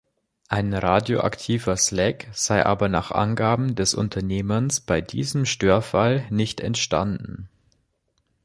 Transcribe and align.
Ein 0.47 0.73
radioaktives 0.73 1.91
Leck 1.91 2.27
sei 2.33 2.65
aber 2.65 2.89
nach 2.89 3.11
Angaben 3.11 3.75
des 3.75 3.93
Unternehmens 3.93 4.79
bei 4.81 4.99
diesem 4.99 5.45
Störfall 5.45 6.25
nicht 6.31 6.59
entstanden. 6.59 7.49